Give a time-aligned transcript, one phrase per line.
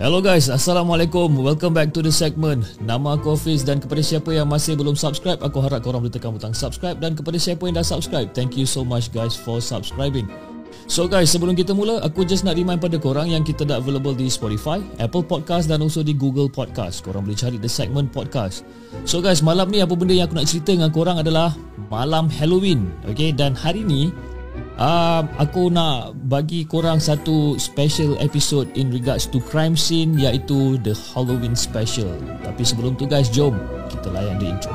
[0.00, 1.28] Hello guys, Assalamualaikum.
[1.44, 2.64] Welcome back to the segment.
[2.80, 6.32] Nama aku Hafiz dan kepada siapa yang masih belum subscribe Aku harap korang boleh tekan
[6.32, 10.24] butang subscribe Dan kepada siapa yang dah subscribe Thank you so much guys for subscribing.
[10.88, 14.16] So guys, sebelum kita mula Aku just nak remind pada korang Yang kita dah available
[14.16, 17.04] di Spotify Apple Podcast dan also di Google Podcast.
[17.04, 18.64] Korang boleh cari the segment podcast.
[19.04, 21.52] So guys, malam ni apa benda yang aku nak cerita dengan korang adalah
[21.92, 24.08] Malam Halloween Okay, dan hari ni
[24.78, 30.94] uh, aku nak bagi korang satu special episode in regards to crime scene iaitu the
[31.12, 32.10] Halloween special.
[32.44, 33.56] Tapi sebelum tu guys, jom
[33.90, 34.74] kita layan the intro.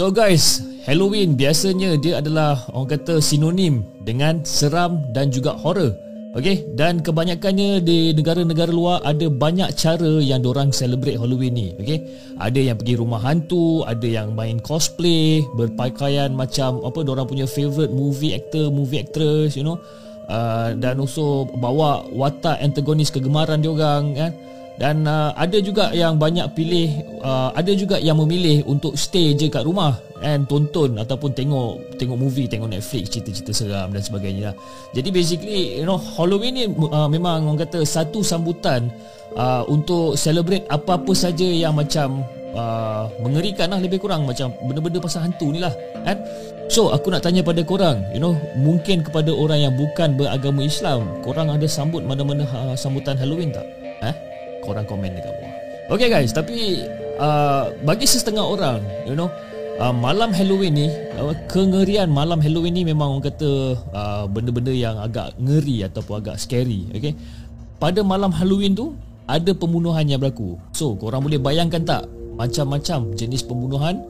[0.00, 6.09] So guys, Halloween biasanya dia adalah orang kata sinonim dengan seram dan juga horror.
[6.30, 11.68] Okey, dan kebanyakannya di negara-negara luar ada banyak cara yang orang celebrate Halloween ni.
[11.74, 12.06] Okey,
[12.38, 17.90] ada yang pergi rumah hantu, ada yang main cosplay, berpakaian macam apa orang punya favorite
[17.90, 19.82] movie actor, movie actress, you know.
[20.30, 24.30] Uh, dan also bawa watak antagonis kegemaran dia orang kan.
[24.80, 29.52] Dan uh, ada juga yang banyak pilih uh, Ada juga yang memilih untuk stay je
[29.52, 34.56] kat rumah And tonton ataupun tengok Tengok movie, tengok Netflix, cerita-cerita seram dan sebagainya lah.
[34.96, 38.88] Jadi basically you know Halloween ni uh, memang orang kata Satu sambutan
[39.36, 42.24] uh, Untuk celebrate apa-apa saja yang macam
[42.56, 45.76] uh, Mengerikan lah lebih kurang Macam benda-benda pasal hantu ni lah
[46.08, 46.16] kan?
[46.72, 51.04] So aku nak tanya pada korang You know Mungkin kepada orang yang bukan beragama Islam
[51.20, 53.68] Korang ada sambut mana-mana uh, sambutan Halloween tak?
[54.00, 54.29] Eh?
[54.64, 55.54] Korang komen dekat bawah.
[55.90, 56.86] Okay guys, tapi
[57.18, 59.26] uh, bagi setengah orang, you know,
[59.82, 64.96] uh, malam Halloween ni, uh, kengerian malam Halloween ni memang orang kata uh, benda-benda yang
[65.02, 67.16] agak ngeri ataupun agak scary, okay?
[67.82, 68.94] Pada malam Halloween tu,
[69.26, 70.58] ada pembunuhan yang berlaku.
[70.74, 72.02] So, korang boleh bayangkan tak
[72.38, 74.00] macam-macam jenis pembunuhan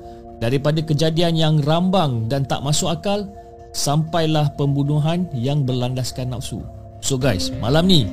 [0.40, 3.28] daripada kejadian yang rambang dan tak masuk akal
[3.76, 6.64] sampailah pembunuhan yang berlandaskan nafsu.
[7.00, 8.08] So guys, malam ni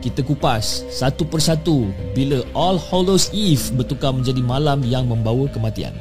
[0.00, 5.92] kita kupas satu persatu bila All Hallows Eve bertukar menjadi malam yang membawa kematian.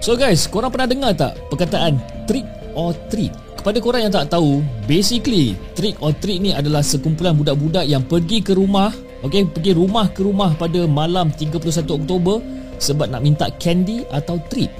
[0.00, 3.36] So guys, korang pernah dengar tak perkataan trick or treat?
[3.60, 8.40] Kepada korang yang tak tahu, basically trick or treat ni adalah sekumpulan budak-budak yang pergi
[8.40, 8.88] ke rumah,
[9.20, 12.40] okay, pergi rumah ke rumah pada malam 31 Oktober
[12.80, 14.72] sebab nak minta candy atau treat.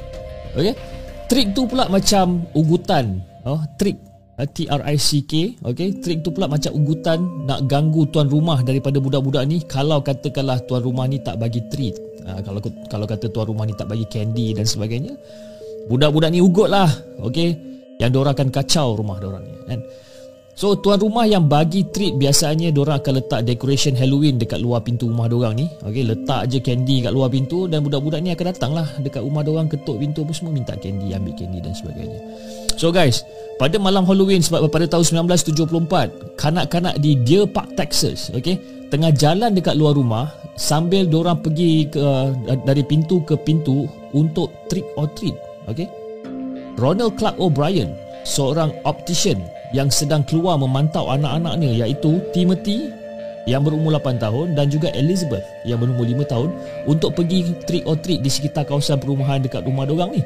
[0.57, 0.73] Okay?
[1.31, 3.23] Trick tu pula macam ugutan.
[3.47, 3.95] Oh, trick
[4.35, 5.55] uh, T R I C K.
[5.63, 10.59] Okey, trick tu pula macam ugutan nak ganggu tuan rumah daripada budak-budak ni kalau katakanlah
[10.67, 11.95] tuan rumah ni tak bagi treat.
[12.27, 12.59] Uh, kalau
[12.91, 15.15] kalau kata tuan rumah ni tak bagi candy dan sebagainya,
[15.87, 16.91] budak-budak ni ugut lah.
[17.23, 17.55] Okey,
[18.03, 19.81] yang diorang akan kacau rumah diorang ni kan.
[20.61, 25.09] So tuan rumah yang bagi treat biasanya diorang akan letak decoration Halloween dekat luar pintu
[25.09, 25.65] rumah diorang ni.
[25.89, 29.41] Okey, letak je candy kat luar pintu dan budak-budak ni akan datang lah dekat rumah
[29.41, 32.21] diorang ketuk pintu apa semua minta candy, ambil candy dan sebagainya.
[32.77, 33.25] So guys,
[33.57, 38.61] pada malam Halloween sebab pada tahun 1974, kanak-kanak di Deer Park, Texas, okey,
[38.93, 40.29] tengah jalan dekat luar rumah
[40.61, 42.05] sambil diorang pergi ke
[42.69, 45.33] dari pintu ke pintu untuk trick or treat,
[45.73, 45.89] okey.
[46.77, 47.97] Ronald Clark O'Brien,
[48.29, 52.91] seorang optician yang sedang keluar memantau anak-anaknya iaitu Timothy
[53.49, 56.49] yang berumur 8 tahun dan juga Elizabeth yang berumur 5 tahun
[56.91, 60.23] untuk pergi trick or treat di sekitar kawasan perumahan dekat rumah diorang ni.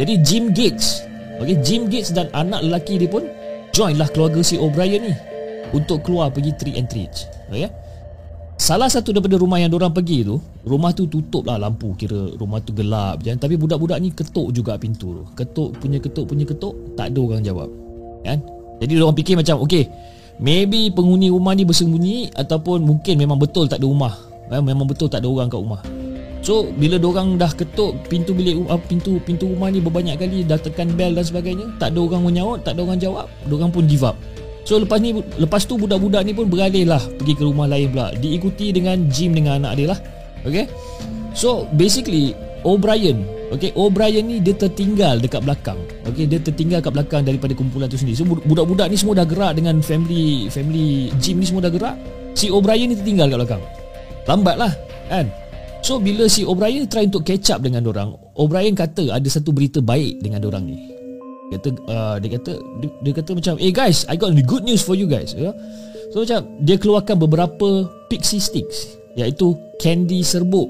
[0.00, 1.04] Jadi Jim Gates,
[1.38, 3.26] okay, Jim Gates dan anak lelaki dia pun
[3.74, 5.14] joinlah keluarga si O'Brien ni
[5.70, 7.12] untuk keluar pergi trick and treat.
[7.52, 7.68] Okay?
[8.58, 12.58] Salah satu daripada rumah yang diorang pergi tu, rumah tu tutup lah lampu kira rumah
[12.58, 13.30] tu gelap je.
[13.30, 15.24] Tapi budak-budak ni ketuk juga pintu tu.
[15.38, 17.70] Ketuk punya ketuk punya ketuk, tak ada orang jawab.
[18.26, 18.57] Kan?
[18.78, 19.90] Jadi orang fikir macam Okay
[20.38, 24.14] Maybe penghuni rumah ni bersembunyi Ataupun mungkin memang betul tak ada rumah.
[24.48, 25.82] Eh, Memang betul tak ada orang kat rumah.
[26.40, 30.56] So bila orang dah ketuk pintu bilik uh, pintu pintu rumah ni berbanyak kali dah
[30.56, 34.06] tekan bel dan sebagainya tak ada orang menyaut tak ada orang jawab orang pun give
[34.06, 34.14] up.
[34.62, 38.14] So lepas ni lepas tu budak-budak ni pun beralih lah pergi ke rumah lain pula.
[38.14, 40.00] Diikuti dengan Jim dengan anak dia lah.
[40.46, 40.70] Okay?
[41.34, 45.80] So basically O'Brien Okay, O'Brien ni dia tertinggal dekat belakang.
[46.04, 48.20] Okay, dia tertinggal kat belakang daripada kumpulan tu sendiri.
[48.20, 51.96] So budak-budak ni semua dah gerak dengan family family Jim ni semua dah gerak.
[52.36, 53.62] Si O'Brien ni tertinggal kat belakang.
[54.28, 54.72] Lambatlah,
[55.08, 55.32] kan?
[55.80, 59.80] So bila si O'Brien try untuk catch up dengan orang, O'Brien kata ada satu berita
[59.80, 60.76] baik dengan orang ni.
[61.48, 62.52] Dia kata uh, dia kata
[62.84, 65.56] dia, dia kata macam, "Hey guys, I got good news for you guys." Ya.
[66.12, 70.68] So macam dia keluarkan beberapa pixie sticks iaitu candy serbuk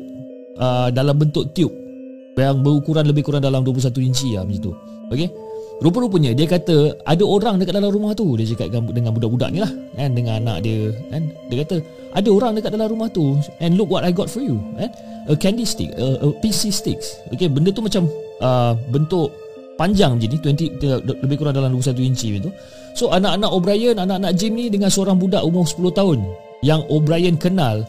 [0.59, 1.75] uh, dalam bentuk tube
[2.39, 4.73] yang berukuran lebih kurang dalam 21 inci lah macam tu.
[5.11, 5.29] Okey.
[5.79, 9.71] Rupa-rupanya dia kata ada orang dekat dalam rumah tu Dia cakap dengan budak-budak ni lah
[9.95, 10.11] kan?
[10.11, 11.23] Dengan anak dia kan?
[11.47, 11.77] Dia kata
[12.19, 14.91] ada orang dekat dalam rumah tu And look what I got for you kan?
[15.31, 18.11] A candy stick A, a PC sticks Okay benda tu macam
[18.43, 19.31] uh, Bentuk
[19.79, 20.83] panjang je ni 20,
[21.23, 22.53] Lebih kurang dalam 21 inci macam tu
[22.99, 26.19] So anak-anak O'Brien Anak-anak Jim ni Dengan seorang budak umur 10 tahun
[26.67, 27.87] Yang O'Brien kenal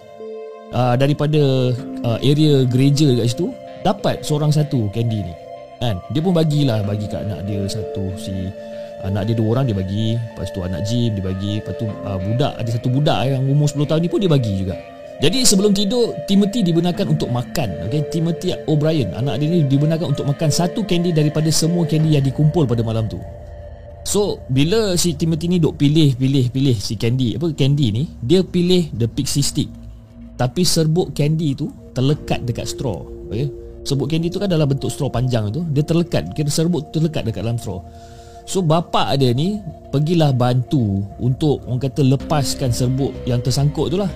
[0.74, 1.74] uh, Daripada
[2.06, 3.48] uh, area gereja dekat situ
[3.80, 5.34] Dapat seorang satu candy ni.
[5.80, 5.96] Kan?
[6.12, 8.52] Dia pun bagilah bagi kat anak dia satu si
[9.08, 10.20] anak dia dua orang dia bagi.
[10.20, 11.64] Lepas tu anak Jim dia bagi.
[11.64, 14.54] Lepas tu uh, budak ada satu budak yang umur 10 tahun ni pun dia bagi
[14.60, 14.76] juga.
[15.20, 18.08] Jadi sebelum tidur Timothy dibenarkan untuk makan okay?
[18.08, 22.68] Timothy O'Brien anak dia ni dibenarkan untuk makan satu candy daripada semua candy yang dikumpul
[22.68, 23.20] pada malam tu.
[24.04, 28.44] So bila si Timothy ni duk pilih pilih pilih si candy apa candy ni dia
[28.44, 29.68] pilih the pixie stick
[30.40, 33.52] tapi serbuk candy tu terlekat dekat straw okay?
[33.84, 37.28] Serbuk candy tu kan dalam bentuk straw panjang tu Dia terlekat Kira serbuk tu terlekat
[37.28, 37.84] dekat dalam straw
[38.48, 39.60] So bapak dia ni
[39.92, 44.12] Pergilah bantu Untuk orang kata lepaskan serbuk yang tersangkut tu lah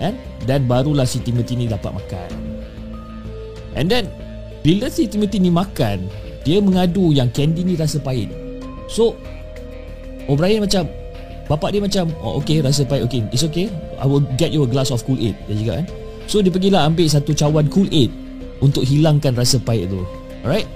[0.00, 0.16] kan?
[0.44, 2.30] Dan barulah si Timothy ni dapat makan
[3.76, 4.08] And then
[4.64, 6.08] Bila si Timothy ni makan
[6.44, 8.28] Dia mengadu yang candy ni rasa pahit
[8.88, 9.16] So
[10.24, 10.88] O'Brien macam
[11.44, 13.68] Bapak dia macam Oh okay rasa pahit Okay it's okay
[14.00, 15.86] I will get you a glass of cool aid Dia cakap kan
[16.24, 18.08] So dia pergilah ambil satu cawan cool aid
[18.64, 20.00] untuk hilangkan rasa pahit tu.
[20.44, 20.68] Alright?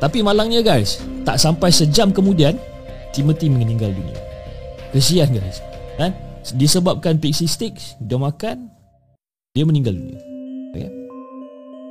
[0.00, 2.58] Tapi malangnya guys, tak sampai sejam kemudian
[3.14, 4.18] Timothy meninggal dunia.
[4.90, 5.60] Kesian guys.
[6.00, 6.16] Kan?
[6.56, 8.66] Disebabkan pixie sticks dia makan
[9.54, 10.18] dia meninggal dunia.
[10.74, 10.90] Okay?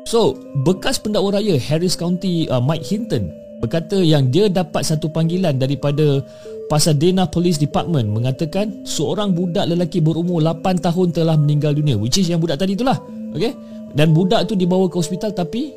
[0.09, 3.29] So, bekas pendakwa raya Harris County uh, Mike Hinton
[3.61, 6.19] berkata yang dia dapat satu panggilan daripada
[6.65, 12.27] Pasadena Police Department mengatakan seorang budak lelaki berumur 8 tahun telah meninggal dunia which is
[12.27, 12.97] yang budak tadi itulah
[13.31, 13.53] okay
[13.91, 15.75] dan budak tu dibawa ke hospital tapi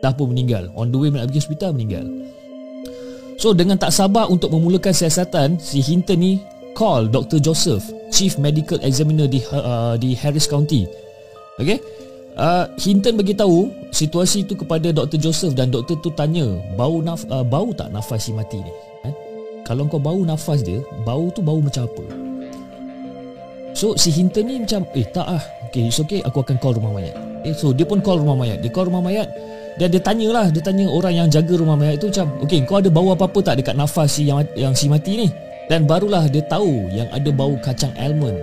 [0.00, 0.68] dah pun meninggal.
[0.76, 2.04] On the way nak pergi hospital meninggal.
[3.36, 6.32] So dengan tak sabar untuk memulakan siasatan, si Hinton ni
[6.72, 7.40] call Dr.
[7.40, 10.88] Joseph, Chief Medical Examiner di uh, di Harris County.
[11.60, 11.80] Okay?
[12.36, 15.16] Uh, Hinton bagi tahu situasi itu kepada Dr.
[15.16, 16.44] Joseph dan doktor tu tanya
[16.76, 18.72] bau naf uh, bau tak nafas si mati ni.
[19.08, 19.14] Eh?
[19.64, 22.04] Kalau kau bau nafas dia, bau tu bau macam apa?
[23.72, 25.42] So si Hinton ni macam eh tak ah.
[25.72, 27.16] Okay, it's okay aku akan call rumah mayat.
[27.48, 29.30] Eh, so dia pun call rumah mayat Dia call rumah mayat
[29.78, 32.90] Dan dia tanyalah Dia tanya orang yang jaga rumah mayat itu macam Okay kau ada
[32.90, 35.28] bau apa-apa tak Dekat nafas si yang, yang si mati ni
[35.70, 38.34] Dan barulah dia tahu Yang ada bau kacang almond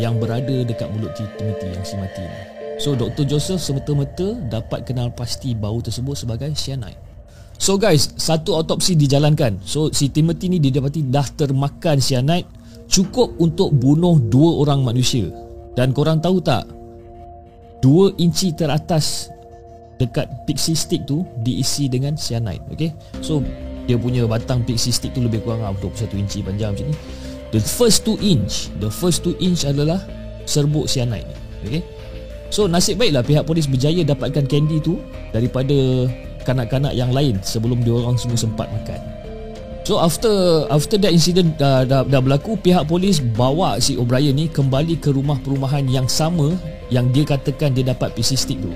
[0.00, 3.26] Yang berada dekat mulut Timothy Yang si mati ni So Dr.
[3.26, 6.98] Joseph semata-mata Dapat kenal pasti bau tersebut sebagai cyanide
[7.58, 12.46] So guys Satu autopsi dijalankan So si Timothy ni didapati dah termakan cyanide
[12.88, 15.28] Cukup untuk bunuh dua orang manusia
[15.74, 16.78] Dan korang tahu tak
[17.82, 19.30] 2 inci teratas
[19.98, 22.90] dekat pixie stick tu diisi dengan cyanide okay?
[23.18, 23.42] so
[23.90, 26.96] dia punya batang pixie stick tu lebih kurang 21 inci panjang macam ni
[27.50, 29.98] the first 2 inch the first 2 inch adalah
[30.46, 31.26] serbuk cyanide
[31.66, 31.82] okay?
[32.48, 35.00] So nasib baiklah pihak polis berjaya dapatkan candy tu
[35.32, 36.08] daripada
[36.44, 39.18] kanak-kanak yang lain sebelum dia orang semua sempat makan
[39.88, 44.44] So after after that incident dah, dah, dah berlaku pihak polis bawa si O'Brien ni
[44.44, 46.52] kembali ke rumah perumahan yang sama
[46.92, 48.68] yang dia katakan dia dapat PC stick tu.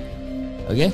[0.72, 0.88] Okay?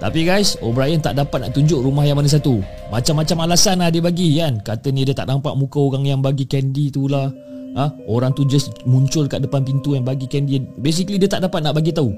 [0.00, 2.64] Tapi guys, O'Brien tak dapat nak tunjuk rumah yang mana satu.
[2.88, 4.56] Macam-macam alasan lah dia bagi kan.
[4.64, 7.28] Kata ni dia tak nampak muka orang yang bagi candy tu lah.
[7.76, 7.92] Ha?
[8.08, 10.64] Orang tu just muncul kat depan pintu yang bagi candy.
[10.80, 12.08] Basically dia tak dapat nak bagi tahu.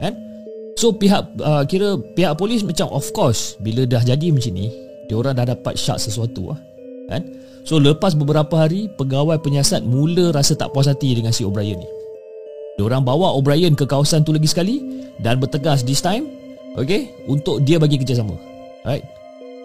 [0.00, 0.16] Kan?
[0.80, 4.72] So pihak uh, kira pihak polis macam of course bila dah jadi macam ni,
[5.06, 6.60] dia orang dah dapat syak sesuatu lah.
[7.12, 7.40] Kan?
[7.64, 11.88] So lepas beberapa hari Pegawai penyiasat mula rasa tak puas hati dengan si O'Brien ni.
[12.80, 14.80] Diorang bawa O'Brien ke kawasan tu lagi sekali
[15.20, 16.24] Dan bertegas this time
[16.78, 18.32] Okay Untuk dia bagi kerjasama.
[18.88, 19.04] Right?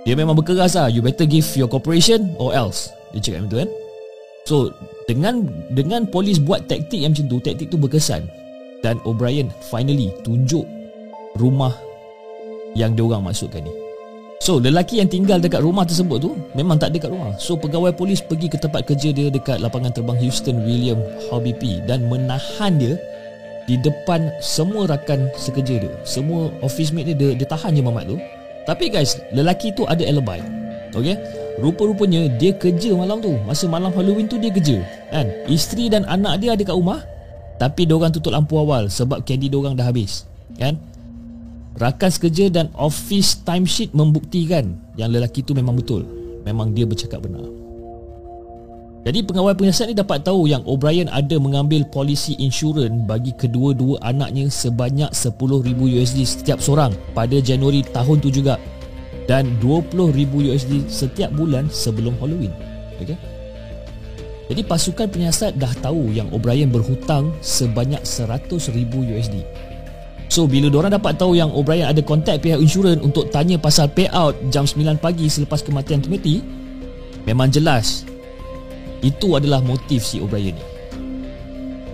[0.03, 0.91] Dia memang berkeras lah.
[0.91, 2.91] You better give your cooperation Or else.
[3.15, 3.69] Dia cakap macam tu kan?
[4.43, 4.55] So
[5.07, 8.27] Dengan Dengan polis buat taktik yang macam tu Taktik tu berkesan
[8.85, 10.61] Dan O'Brien finally Tunjuk
[11.41, 11.73] Rumah
[12.77, 13.73] Yang diorang masukkan ni.
[14.37, 17.33] So lelaki yang tinggal dekat rumah tersebut tu Memang tak dekat rumah.
[17.41, 21.01] So pegawai polis pergi ke tempat kerja dia Dekat lapangan terbang Houston William
[21.33, 22.93] Hobby P Dan menahan dia
[23.65, 25.93] Di depan semua rakan sekerja dia.
[26.05, 28.21] Semua office mate dia Dia, dia tahan je mamat tu.
[28.69, 30.45] Tapi guys Lelaki tu ada alibi.
[30.93, 31.17] Okay
[31.55, 33.31] Rupa-rupanya dia kerja malam tu.
[33.47, 34.83] Masa malam Halloween tu dia kerja.
[35.07, 35.31] Kan?
[35.47, 36.99] Isteri dan anak dia ada kat rumah
[37.55, 40.27] Tapi diorang tutup lampu awal Sebab candy diorang dah habis
[40.59, 40.75] Kan
[41.75, 46.07] Rakan kerja dan office timesheet membuktikan yang lelaki itu memang betul.
[46.47, 47.43] Memang dia bercakap benar.
[49.03, 54.47] Jadi pengawal penyiasat ni dapat tahu yang O'Brien ada mengambil polisi insurans bagi kedua-dua anaknya
[54.47, 55.35] sebanyak 10,000
[55.75, 58.57] USD setiap seorang pada Januari tahun tu juga.
[59.25, 60.13] dan 20,000
[60.53, 62.53] USD setiap bulan sebelum Halloween.
[63.01, 63.17] Okey.
[64.45, 68.53] Jadi pasukan penyiasat dah tahu yang O'Brien berhutang sebanyak 100,000
[68.93, 69.41] USD.
[70.29, 74.37] So bila diorang dapat tahu yang O'Brien ada kontak pihak insurans untuk tanya pasal payout
[74.53, 76.45] jam 9 pagi selepas kematian Timothy,
[77.25, 78.05] memang jelas
[79.01, 80.65] itu adalah motif si O'Brien ni.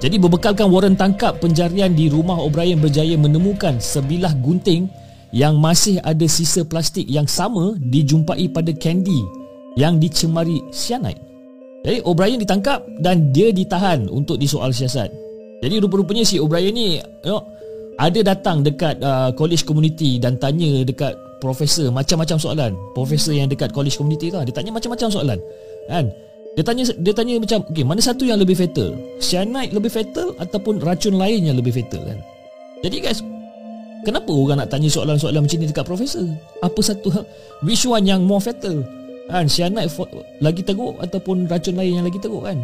[0.01, 4.89] Jadi berbekalkan waran tangkap penjarian di rumah O'Brien berjaya menemukan sebilah gunting
[5.31, 9.23] yang masih ada sisa plastik yang sama dijumpai pada candy
[9.79, 11.30] yang dicemari cyanide.
[11.81, 15.09] Jadi O'Brien ditangkap dan dia ditahan untuk disoal siasat.
[15.61, 17.41] Jadi rupa-rupanya si O'Brien ni you know,
[17.97, 22.71] ada datang dekat uh, college community dan tanya dekat profesor macam-macam soalan.
[22.93, 25.39] Profesor yang dekat college community tu dia tanya macam-macam soalan.
[25.89, 26.05] Kan?
[26.53, 28.93] Dia tanya dia tanya macam okey mana satu yang lebih fatal?
[29.17, 32.19] Cyanide lebih fatal ataupun racun lain yang lebih fatal kan?
[32.81, 33.21] Jadi guys,
[34.01, 36.25] Kenapa orang nak tanya soalan-soalan macam ni dekat profesor?
[36.65, 37.13] Apa satu
[37.61, 38.81] which one yang more fatal?
[39.29, 39.91] Kan cyanide
[40.41, 42.57] lagi teruk ataupun racun lain yang lagi teruk kan?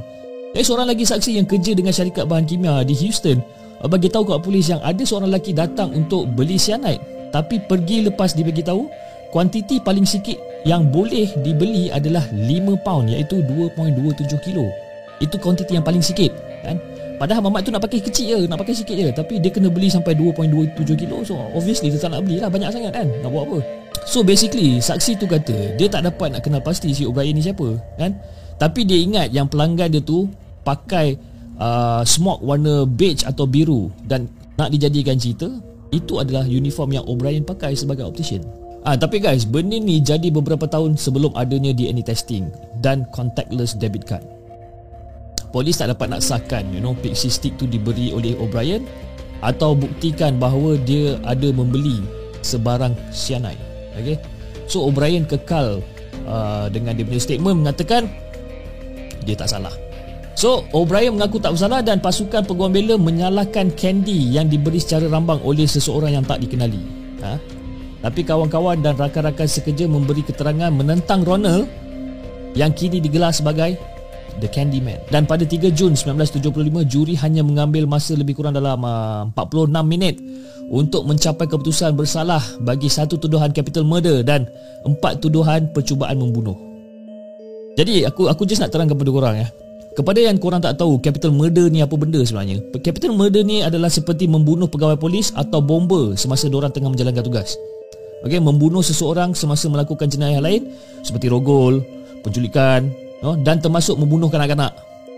[0.55, 3.43] Eh seorang lagi saksi yang kerja dengan syarikat bahan kimia di Houston
[3.85, 6.97] bagi tahu kat polis yang ada seorang lelaki datang untuk beli cyanide
[7.29, 8.89] tapi pergi lepas dibagi tahu
[9.29, 12.47] kuantiti paling sikit yang boleh dibeli adalah 5
[12.81, 14.65] pound iaitu 2.27 kilo.
[15.21, 16.33] Itu kuantiti yang paling sikit
[16.65, 16.81] kan?
[17.17, 19.89] Padahal mamat tu nak pakai kecil je Nak pakai sikit je Tapi dia kena beli
[19.89, 23.49] sampai 2.27 kilo So obviously dia tak nak beli lah Banyak sangat kan Nak buat
[23.49, 23.57] apa
[24.07, 27.75] So basically Saksi tu kata Dia tak dapat nak kenal pasti Si O'Brien ni siapa
[27.99, 28.15] kan?
[28.55, 30.31] Tapi dia ingat Yang pelanggan dia tu
[30.63, 31.19] Pakai
[31.59, 35.51] uh, Smoke warna beige atau biru Dan nak dijadikan cerita
[35.91, 38.41] Itu adalah uniform yang O'Brien pakai Sebagai optician.
[38.87, 42.47] Ah, tapi guys, benda ni jadi beberapa tahun sebelum adanya DNA testing
[42.79, 44.23] dan contactless debit card.
[45.51, 48.87] Polis tak dapat nak sahkan you know pixie stick tu diberi oleh O'Brien
[49.43, 51.99] atau buktikan bahawa dia ada membeli
[52.39, 54.17] sebarang cyanide okey
[54.69, 55.81] so O'Brien kekal
[56.27, 58.09] uh, dengan dia punya statement mengatakan
[59.23, 59.73] dia tak salah
[60.37, 65.41] so O'Brien mengaku tak bersalah dan pasukan peguam bela menyalahkan Candy yang diberi secara rambang
[65.43, 66.81] oleh seseorang yang tak dikenali
[67.25, 67.35] ha?
[68.05, 71.65] tapi kawan-kawan dan rakan-rakan sekerja memberi keterangan menentang Ronald
[72.57, 73.77] yang kini digelar sebagai
[74.37, 75.01] The Candyman.
[75.09, 80.15] Dan pada 3 Jun 1975, juri hanya mengambil masa lebih kurang dalam uh, 46 minit
[80.67, 84.47] untuk mencapai keputusan bersalah bagi satu tuduhan capital murder dan
[84.83, 86.55] empat tuduhan percubaan membunuh.
[87.79, 89.47] Jadi aku aku just nak terang kepada korang ya.
[89.97, 92.62] Kepada yang korang tak tahu capital murder ni apa benda sebenarnya.
[92.86, 97.57] Capital murder ni adalah seperti membunuh pegawai polis atau bomber semasa diorang tengah menjalankan tugas.
[98.25, 100.74] Okey, membunuh seseorang semasa melakukan jenayah lain
[101.05, 101.81] seperti rogol,
[102.25, 102.89] penculikan,
[103.21, 103.38] no?
[103.41, 104.74] dan termasuk membunuh kanak-kanak.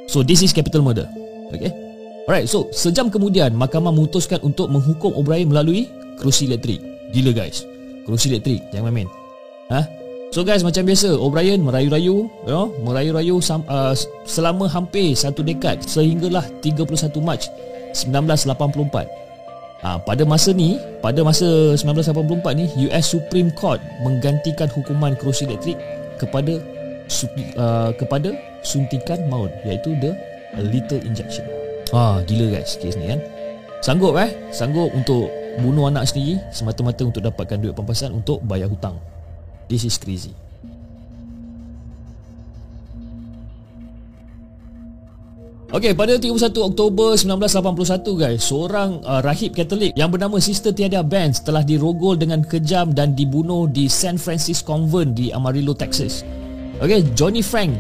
[0.08, 1.08] So this is capital murder.
[1.52, 1.89] Okay.
[2.30, 5.90] Alright, so sejam kemudian mahkamah memutuskan untuk menghukum O'Brien melalui
[6.22, 6.78] kerusi elektrik.
[7.10, 7.66] Gila guys.
[8.06, 9.10] Kerusi elektrik, jangan main-main.
[9.74, 9.82] Ha?
[10.30, 13.98] So guys, macam biasa, O'Brien merayu-rayu, you know, merayu-rayu uh,
[14.30, 17.50] selama hampir satu dekad sehinggalah 31 Mac
[17.98, 19.10] 1984.
[19.82, 25.82] Ha, pada masa ni, pada masa 1984 ni, US Supreme Court menggantikan hukuman kerusi elektrik
[26.22, 26.62] kepada
[27.58, 30.14] uh, kepada suntikan maut iaitu the
[30.62, 31.69] lethal injection.
[31.90, 33.22] Ah gila guys kes ni kan.
[33.82, 34.30] Sanggup eh?
[34.54, 39.00] Sanggup untuk bunuh anak sendiri semata-mata untuk dapatkan duit pampasan untuk bayar hutang.
[39.72, 40.36] This is crazy.
[45.70, 51.46] Okey, pada 31 Oktober 1981 guys, seorang uh, rahib Katolik yang bernama Sister Tiada Benz
[51.46, 56.26] telah dirogol dengan kejam dan dibunuh di San Francisco Convent di Amarillo, Texas.
[56.82, 57.76] Okay, Johnny Frank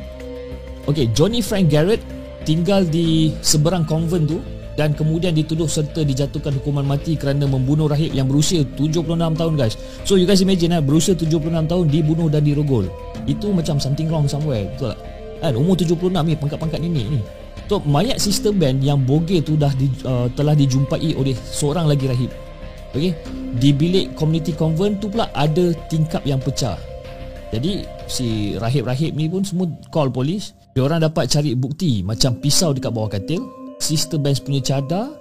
[0.90, 2.02] Okay, Johnny Frank Garrett
[2.48, 4.40] tinggal di seberang konvent tu
[4.80, 9.76] dan kemudian dituduh serta dijatuhkan hukuman mati kerana membunuh rahib yang berusia 76 tahun guys.
[10.08, 12.88] So you guys imagine eh, berusia 76 tahun dibunuh dan dirogol.
[13.28, 15.00] Itu macam something wrong somewhere, betul tak?
[15.44, 17.20] Kan umur 76 ni pangkat-pangkat nenek ni.
[17.68, 22.08] So mayat sister band yang bogey tu dah di, uh, telah dijumpai oleh seorang lagi
[22.08, 22.32] rahib.
[22.90, 23.14] Okay,
[23.62, 26.80] di bilik community convent tu pula ada tingkap yang pecah.
[27.54, 30.58] Jadi si rahib-rahib ni pun semua call polis.
[30.80, 33.44] Dia orang dapat cari bukti macam pisau dekat bawah katil,
[33.84, 35.12] sister Benz punya cadar,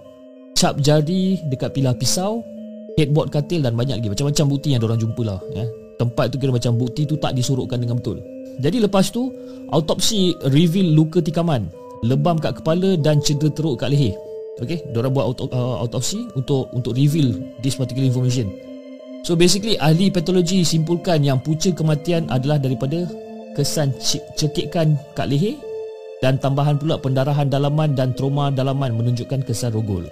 [0.55, 2.47] cap jari dekat pilah pisau,
[2.95, 5.67] headboard katil dan banyak lagi macam-macam bukti yang dia orang jumpa lah ya.
[5.99, 8.23] Tempat tu kira macam bukti tu tak disorokkan dengan betul.
[8.63, 9.35] Jadi lepas tu
[9.75, 11.67] autopsi reveal luka tikaman,
[12.07, 14.15] lebam kat kepala dan cedera teruk kat leher.
[14.63, 17.35] Okey, dia orang buat auto, uh, autopsi untuk untuk reveal
[17.67, 18.47] this particular information.
[19.27, 23.11] So basically ahli patologi simpulkan yang punca kematian adalah daripada
[23.59, 23.91] kesan
[24.39, 25.59] cekikan kat leher
[26.23, 30.07] dan tambahan pula pendarahan dalaman dan trauma dalaman menunjukkan kesan rogol.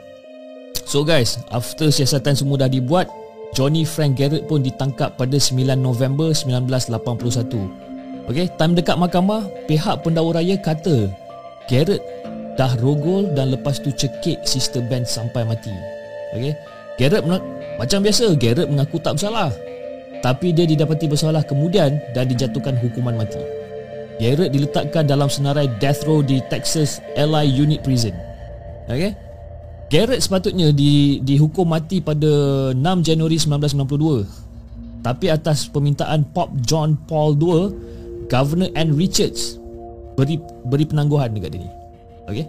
[0.83, 3.07] So guys, after siasatan semua dah dibuat,
[3.55, 8.26] Johnny Frank Garrett pun ditangkap pada 9 November 1981.
[8.26, 11.07] Okey, time dekat mahkamah, pihak pendakwa raya kata
[11.71, 12.03] Garrett
[12.59, 15.75] dah rogol dan lepas tu cekik sister Ben sampai mati.
[16.35, 16.55] Okey.
[16.97, 17.26] Garrett
[17.76, 19.50] macam biasa Garrett mengaku tak bersalah.
[20.25, 23.38] Tapi dia didapati bersalah kemudian dan dijatuhkan hukuman mati.
[24.16, 28.16] Garrett diletakkan dalam senarai death row di Texas LI Unit Prison.
[28.88, 29.26] Okey.
[29.87, 32.26] Garrett sepatutnya di, dihukum mati pada
[32.75, 37.70] 6 Januari 1992 Tapi atas permintaan Pop John Paul II
[38.26, 39.62] Governor Ann Richards
[40.18, 41.70] beri beri penangguhan dekat dia ni
[42.26, 42.46] okay?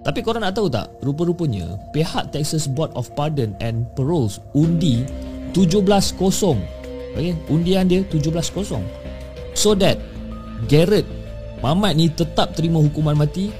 [0.00, 5.04] Tapi korang nak tahu tak Rupa-rupanya Pihak Texas Board of Pardon and Paroles Undi
[5.52, 6.77] 17-0
[7.18, 7.34] okay?
[7.50, 8.78] Undian dia 17-0
[9.58, 9.98] So that
[10.70, 11.04] Garrett
[11.58, 13.50] Mamat ni tetap terima hukuman mati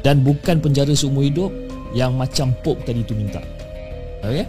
[0.00, 1.52] Dan bukan penjara seumur hidup
[1.96, 3.40] yang macam Pope tadi tu minta.
[4.20, 4.44] Okay?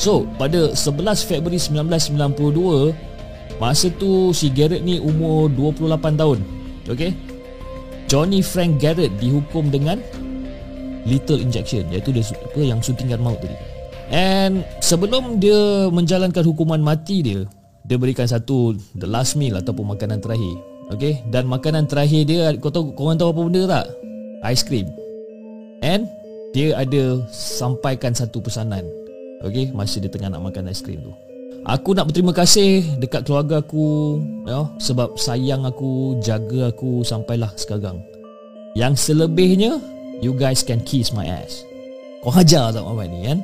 [0.00, 2.90] So, pada 11 Februari 1992,
[3.62, 6.38] masa tu si Garrett ni umur 28 tahun.
[6.90, 7.14] Okay?
[8.10, 10.02] Johnny Frank Garrett dihukum dengan
[11.06, 13.54] lethal injection iaitu dia apa yang suntingan maut tadi.
[14.12, 17.48] And sebelum dia menjalankan hukuman mati dia,
[17.88, 20.56] dia berikan satu the last meal ataupun makanan terakhir.
[20.92, 21.24] Okay?
[21.32, 23.86] Dan makanan terakhir dia kau tahu kau tahu apa benda tak?
[24.52, 24.86] Ice cream.
[25.80, 26.04] And
[26.52, 28.84] dia ada sampaikan satu pesanan
[29.42, 31.12] okey masa dia tengah nak makan aiskrim tu
[31.64, 38.04] aku nak berterima kasih dekat keluarga aku ya sebab sayang aku jaga aku sampailah sekarang
[38.76, 39.80] yang selebihnya
[40.20, 41.64] you guys can kiss my ass
[42.20, 43.38] kau hajar tak Muhammad ni kan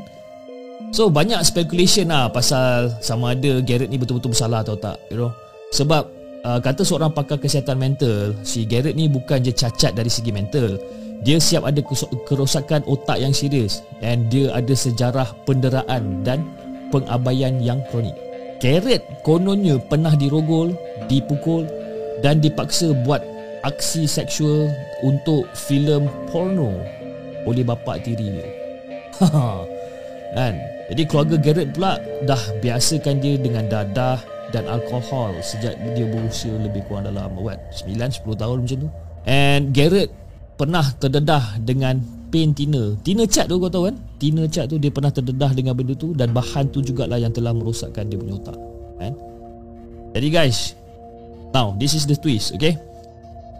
[0.94, 5.30] so banyak speculation lah pasal sama ada Garrett ni betul-betul bersalah atau tak you know
[5.74, 6.08] sebab
[6.46, 10.80] uh, kata seorang pakar kesihatan mental si Garrett ni bukan je cacat dari segi mental
[11.26, 11.82] dia siap ada
[12.30, 16.46] kerosakan otak yang serius dan dia ada sejarah penderaan dan
[16.94, 18.14] pengabaian yang kronik.
[18.58, 20.74] Garrett kononnya pernah dirogol,
[21.10, 21.66] dipukul
[22.22, 23.22] dan dipaksa buat
[23.66, 24.70] aksi seksual
[25.02, 26.74] untuk filem porno
[27.46, 28.48] oleh bapa tiri dia.
[30.34, 30.54] kan?
[30.88, 36.80] Jadi keluarga Garrett pula dah biasakan dia dengan dadah dan alkohol sejak dia berusia lebih
[36.88, 38.88] kurang dalam what 9 10 tahun macam tu.
[39.28, 40.08] And Garrett
[40.56, 42.96] pernah terdedah dengan pain Tina.
[43.04, 43.96] Tina Chat tu kau tahu kan?
[44.16, 47.52] Tina Chat tu dia pernah terdedah dengan benda tu dan bahan tu jugalah yang telah
[47.52, 48.56] merosakkan dia punya otak.
[49.00, 49.12] Kan?
[50.16, 50.72] Jadi guys,
[51.52, 52.76] now this is the twist, okay?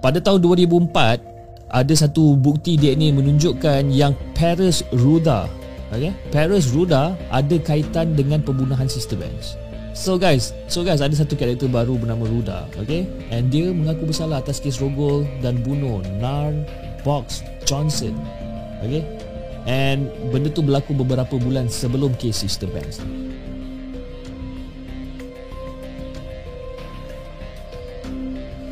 [0.01, 1.21] Pada tahun 2004,
[1.69, 5.51] ada satu bukti DNA menunjukkan yang Paris Ruda,
[5.93, 6.13] okay?
[6.35, 9.57] Paris Ruda ada kaitan dengan pembunuhan Sister Banks.
[9.99, 13.09] So guys, so guys ada satu karakter baru bernama Ruda, okay?
[13.35, 16.55] And dia mengaku bersalah atas kes rogol dan bunuh Nar
[17.03, 18.15] Box Johnson
[18.83, 19.03] Okay
[19.69, 23.03] And benda tu berlaku beberapa bulan sebelum kes Sister Banks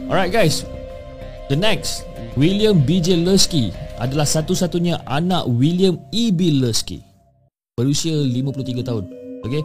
[0.07, 0.65] Alright guys
[1.51, 3.23] The next William B.J.
[3.23, 6.61] Lusky adalah satu-satunya anak William E.B.
[6.61, 7.06] Lusky
[7.77, 9.05] Berusia 53 tahun
[9.45, 9.61] Okay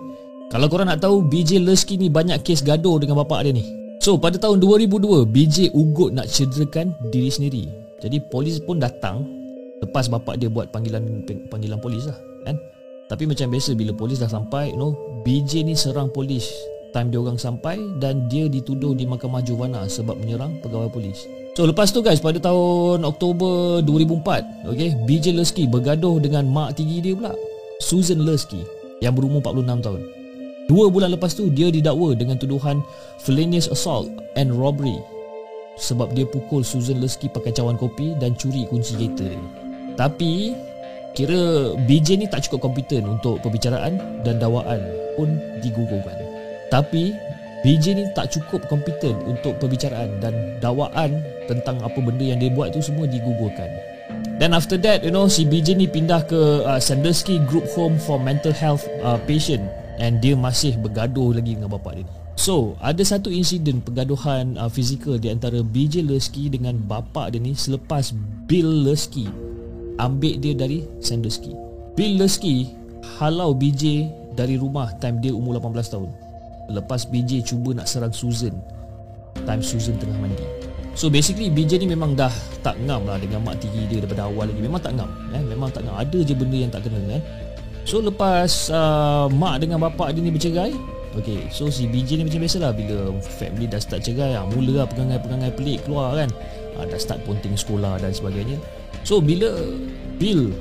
[0.52, 1.63] Kalau korang nak tahu B.J.
[1.63, 3.63] Lusky ni banyak kes gaduh dengan bapak dia ni
[4.04, 5.71] So pada tahun 2002 B.J.
[5.71, 7.63] ugut nak cederakan diri sendiri
[8.02, 9.21] jadi polis pun datang
[9.86, 11.21] lepas bapak dia buat panggilan
[11.54, 12.17] panggilan polis lah
[12.50, 12.58] kan.
[13.13, 16.50] Tapi macam biasa bila polis dah sampai, you know, BJ ni serang polis
[16.95, 21.30] time dia orang sampai dan dia dituduh di mahkamah Jovana sebab menyerang pegawai polis.
[21.54, 27.04] So lepas tu guys pada tahun Oktober 2004, okay, BJ Lusky bergaduh dengan mak tiri
[27.04, 27.36] dia pula,
[27.81, 28.61] Susan Lusky
[29.01, 30.01] yang berumur 46 tahun.
[30.69, 32.85] Dua bulan lepas tu dia didakwa dengan tuduhan
[33.17, 35.01] felonious assault and robbery
[35.81, 39.43] sebab dia pukul Susan Lusky pakai cawan kopi dan curi kunci kereta dia.
[39.97, 40.53] Tapi
[41.17, 44.79] kira BJ ni tak cukup kompeten untuk perbicaraan dan dakwaan
[45.17, 46.15] pun digugurkan.
[46.71, 47.11] Tapi
[47.65, 52.71] BJ ni tak cukup kompeten untuk perbicaraan dan dakwaan tentang apa benda yang dia buat
[52.71, 53.90] tu semua digugurkan.
[54.41, 58.17] Dan after that, you know, si BJ ni pindah ke uh, Sandusky Group Home for
[58.17, 59.62] Mental Health uh, Patient
[60.01, 62.13] and dia masih bergaduh lagi dengan bapa dia ni.
[62.34, 67.54] So, ada satu insiden pergaduhan uh, fizikal di antara BJ Lusky dengan bapa dia ni
[67.54, 68.17] selepas
[68.49, 69.30] Bill Lusky
[70.01, 71.54] ambil dia dari Sandusky.
[71.93, 72.73] Bill Lusky
[73.21, 76.10] halau BJ dari rumah time dia umur 18 tahun.
[76.73, 78.58] Lepas BJ cuba nak serang Susan
[79.45, 80.61] time Susan tengah mandi.
[80.91, 84.51] So basically BJ ni memang dah tak ngam lah dengan mak tiri dia daripada awal
[84.51, 84.60] lagi.
[84.60, 85.10] Memang tak ngam.
[85.32, 85.43] Eh?
[85.47, 85.95] Memang tak ngam.
[85.95, 86.99] Ada je benda yang tak kena.
[87.15, 87.23] Eh?
[87.88, 90.75] So lepas uh, mak dengan bapa dia ni bercerai,
[91.12, 94.84] Okay, so si BJ ni macam biasa lah Bila family dah start cerai ha, Mula
[94.84, 96.32] lah pegangai-pegangai pelik keluar kan
[96.80, 98.56] ha, Dah start ponting sekolah dan sebagainya
[99.04, 99.51] So bila
[100.15, 100.56] Bill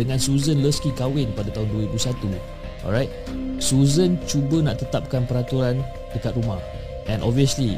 [0.00, 3.12] Dengan Susan Lusky kahwin pada tahun 2001 Alright
[3.60, 5.84] Susan cuba nak tetapkan peraturan
[6.16, 6.60] dekat rumah
[7.04, 7.76] And obviously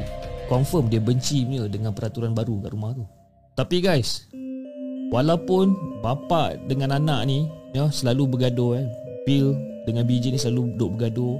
[0.48, 3.04] Confirm dia benci punya dengan peraturan baru kat rumah tu.
[3.52, 4.24] Tapi guys
[5.12, 7.44] Walaupun bapa dengan anak ni
[7.76, 8.88] ya, Selalu bergaduh eh.
[9.28, 9.52] Bill
[9.84, 11.36] dengan BJ ni selalu duduk bergaduh.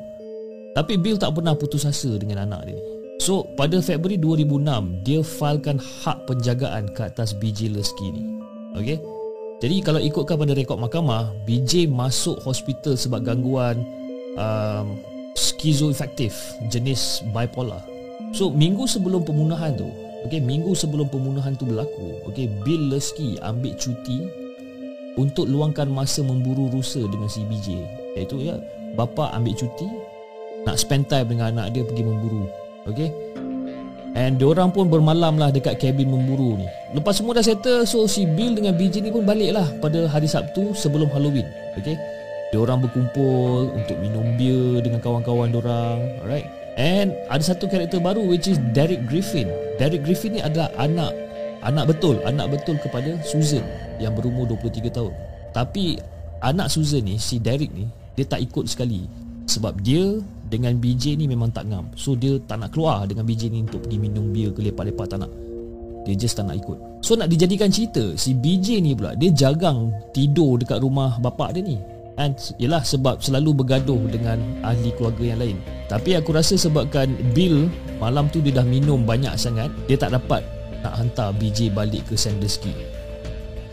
[0.77, 2.83] Tapi Bill tak pernah putus asa dengan anak dia ni.
[3.19, 8.23] So pada Februari 2006 Dia filekan hak penjagaan ke atas BJ Leski ni.
[8.77, 9.01] Okay
[9.65, 13.81] Jadi kalau ikutkan pada rekod mahkamah BJ masuk hospital sebab gangguan
[14.37, 15.01] um,
[15.33, 16.37] Schizoaffective
[16.69, 17.98] jenis bipolar
[18.37, 19.89] So minggu sebelum pembunuhan tu
[20.27, 24.27] Okay, minggu sebelum pembunuhan tu berlaku okay, Bill Leski ambil cuti
[25.15, 27.79] Untuk luangkan masa memburu rusa dengan si BJ
[28.19, 28.59] Iaitu ya,
[28.99, 29.87] bapa ambil cuti
[30.67, 32.51] Nak spend time dengan anak dia pergi memburu
[32.91, 33.15] Okay?
[34.19, 36.67] And orang pun bermalam lah dekat kabin memburu ni.
[36.97, 40.27] Lepas semua dah settle So si Bill dengan BJ ni pun balik lah Pada hari
[40.27, 41.47] Sabtu sebelum Halloween
[41.79, 41.95] Okay?
[42.51, 48.47] Diorang berkumpul untuk minum beer dengan kawan-kawan diorang Alright And ada satu karakter baru which
[48.47, 49.51] is Derek Griffin.
[49.83, 51.11] Derek Griffin ni adalah anak
[51.67, 53.67] anak betul, anak betul kepada Susan
[53.99, 55.11] yang berumur 23 tahun.
[55.51, 55.99] Tapi
[56.39, 59.11] anak Susan ni, si Derek ni, dia tak ikut sekali
[59.49, 61.91] sebab dia dengan BJ ni memang tak ngam.
[61.99, 65.19] So dia tak nak keluar dengan BJ ni untuk pergi minum bir ke lepak-lepak tak
[65.25, 65.33] nak.
[66.07, 66.79] Dia just tak nak ikut.
[67.03, 71.63] So nak dijadikan cerita, si BJ ni pula dia jagang tidur dekat rumah bapak dia
[71.65, 71.77] ni.
[72.19, 75.59] And ialah sebab selalu bergaduh dengan ahli keluarga yang lain.
[75.87, 77.71] Tapi aku rasa sebabkan Bill
[78.03, 80.43] malam tu dia dah minum banyak sangat, dia tak dapat
[80.83, 82.75] nak hantar BJ balik ke Sandusky.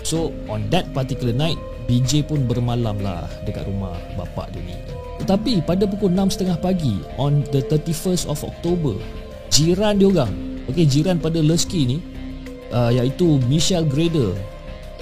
[0.06, 1.58] So on that particular night,
[1.90, 4.78] BJ pun bermalam lah dekat rumah bapak dia ni.
[5.26, 8.94] Tetapi pada pukul 6.30 pagi on the 31st of October,
[9.50, 10.34] jiran dia orang,
[10.70, 11.98] okay, jiran pada Lusky ni,
[12.70, 14.36] uh, iaitu Michelle Grader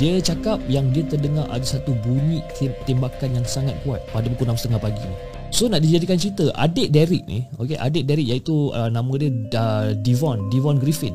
[0.01, 2.41] dia cakap yang dia terdengar ada satu bunyi
[2.89, 5.15] tembakan yang sangat kuat pada pukul 6.30 pagi ni.
[5.53, 9.93] So nak dijadikan cerita, adik Derek ni, okay, adik Derek iaitu uh, nama dia uh,
[10.01, 11.13] Devon, Devon Griffin.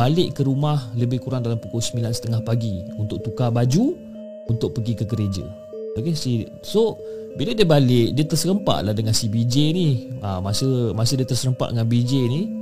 [0.00, 3.92] Balik ke rumah lebih kurang dalam pukul 9.30 pagi untuk tukar baju
[4.48, 5.44] untuk pergi ke gereja.
[6.00, 6.96] Okay, si, so
[7.36, 9.88] bila dia balik, dia terserempak lah dengan si BJ ni.
[10.24, 12.59] Ha, masa masa dia terserempak dengan BJ ni,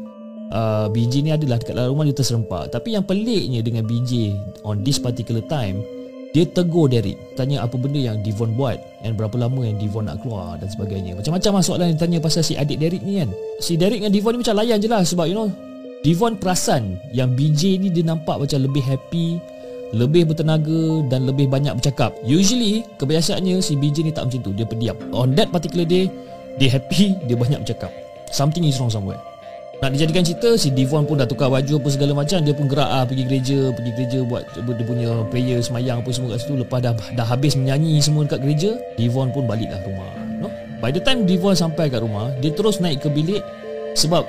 [0.53, 2.73] uh, BJ ni adalah dekat dalam rumah dia terserempak.
[2.73, 4.35] Tapi yang peliknya dengan BJ
[4.65, 5.81] On this particular time
[6.37, 10.21] Dia tegur Derek Tanya apa benda yang Devon buat And berapa lama yang Devon nak
[10.25, 11.17] keluar Dan sebagainya.
[11.17, 13.31] Macam-macam lah soalan yang tanya pasal si adik Derek ni kan.
[13.63, 15.49] Si Derek dengan Devon ni macam layan je lah Sebab you know
[16.05, 19.41] Devon perasan Yang BJ ni dia nampak macam lebih happy
[19.89, 22.13] lebih bertenaga dan lebih banyak bercakap.
[22.21, 24.53] Usually kebiasaannya si BJ ni tak macam tu.
[24.53, 26.13] Dia pendiam On that particular day
[26.61, 27.89] Dia happy Dia banyak bercakap.
[28.29, 29.28] Something is wrong somewhere
[29.79, 32.91] nak dijadikan cerita Si Devon pun dah tukar baju apa segala macam Dia pun gerak
[32.91, 36.55] ah pergi gereja Pergi gereja buat dia punya prayer semayang apa semua kat situ.
[36.59, 40.11] Lepas dah dah habis menyanyi semua dekat gereja Devon pun baliklah rumah
[40.43, 40.51] no?
[40.83, 43.43] By the time Devon sampai kat rumah Dia terus naik ke bilik
[43.95, 44.27] Sebab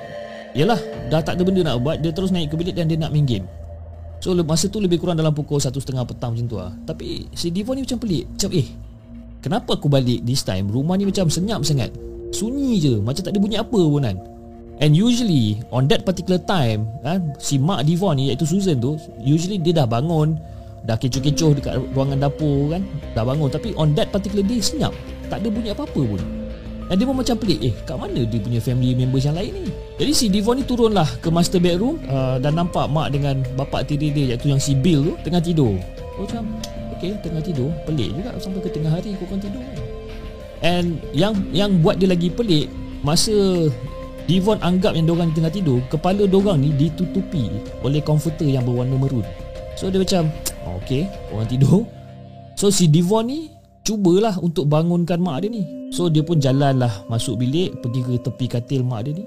[0.53, 0.77] Yalah
[1.09, 3.25] dah tak ada benda nak buat Dia terus naik ke bilik dan dia nak main
[3.25, 3.45] game.
[4.21, 7.79] So masa tu lebih kurang dalam pukul 1.30 petang macam tu lah Tapi si Devon
[7.79, 8.67] ni macam pelik Macam eh
[9.39, 10.67] Kenapa aku balik this time?
[10.67, 11.87] Rumah ni macam senyap sangat.
[12.35, 14.17] Sunyi je Macam tak ada bunyi apa pun kan
[14.79, 19.59] And usually on that particular time kan, Si Mak Devon ni iaitu Susan tu Usually
[19.59, 20.39] dia dah bangun
[20.87, 23.51] Dah kecoh-kecoh dekat ruangan dapur kan Dah bangun.
[23.51, 24.95] Tapi on that particular day senyap.
[25.27, 26.21] Tak ada bunyi apa-apa pun.
[26.89, 29.69] Dan dia pun macam pelik Eh kat mana dia punya family members yang lain ni?
[30.01, 34.09] Jadi si Devon ni turunlah ke master bedroom uh, Dan nampak mak dengan bapak tiri
[34.09, 35.77] dia Iaitu yang si Bill tu tengah tidur.
[36.17, 36.49] Oh macam
[36.97, 37.69] Okay tengah tidur.
[37.83, 39.61] Pelik juga sampai ke tengah hari korang tidur.
[39.61, 39.79] Kan
[40.59, 42.67] And yang yang buat dia lagi pelik
[42.99, 43.67] Masa
[44.29, 47.49] Devon anggap yang diorang tengah tidur Kepala diorang ni ditutupi
[47.81, 49.25] oleh komputer yang berwarna merun.
[49.73, 50.29] So dia macam
[50.69, 51.81] oh, Okay, orang tidur.
[52.53, 53.49] So si Devon ni
[53.81, 55.65] cubalah untuk bangunkan mak dia ni.
[55.89, 59.25] So dia pun jalan lah masuk bilik Pergi ke tepi katil mak dia ni.